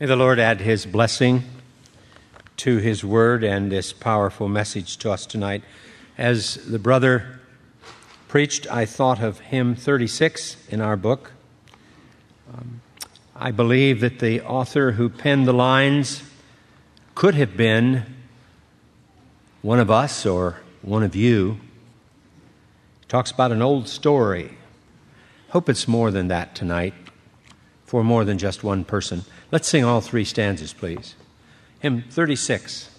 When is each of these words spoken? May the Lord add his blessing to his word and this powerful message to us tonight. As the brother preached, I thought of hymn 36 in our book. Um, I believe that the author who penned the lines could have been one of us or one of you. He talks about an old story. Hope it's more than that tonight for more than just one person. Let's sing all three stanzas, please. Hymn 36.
May 0.00 0.06
the 0.06 0.16
Lord 0.16 0.40
add 0.40 0.60
his 0.60 0.86
blessing 0.86 1.44
to 2.56 2.78
his 2.78 3.04
word 3.04 3.44
and 3.44 3.70
this 3.70 3.92
powerful 3.92 4.48
message 4.48 4.96
to 4.98 5.12
us 5.12 5.24
tonight. 5.24 5.62
As 6.18 6.56
the 6.56 6.80
brother 6.80 7.38
preached, 8.26 8.66
I 8.66 8.86
thought 8.86 9.22
of 9.22 9.38
hymn 9.38 9.76
36 9.76 10.56
in 10.68 10.80
our 10.80 10.96
book. 10.96 11.30
Um, 12.52 12.80
I 13.36 13.52
believe 13.52 14.00
that 14.00 14.18
the 14.18 14.40
author 14.40 14.90
who 14.92 15.08
penned 15.08 15.46
the 15.46 15.54
lines 15.54 16.24
could 17.14 17.36
have 17.36 17.56
been 17.56 18.02
one 19.62 19.78
of 19.78 19.92
us 19.92 20.26
or 20.26 20.56
one 20.82 21.04
of 21.04 21.14
you. 21.14 21.60
He 23.00 23.06
talks 23.06 23.30
about 23.30 23.52
an 23.52 23.62
old 23.62 23.86
story. 23.86 24.58
Hope 25.50 25.68
it's 25.68 25.86
more 25.86 26.10
than 26.10 26.26
that 26.26 26.56
tonight 26.56 26.94
for 27.94 28.02
more 28.02 28.24
than 28.24 28.38
just 28.38 28.64
one 28.64 28.82
person. 28.84 29.24
Let's 29.52 29.68
sing 29.68 29.84
all 29.84 30.00
three 30.00 30.24
stanzas, 30.24 30.72
please. 30.72 31.14
Hymn 31.78 32.02
36. 32.10 32.90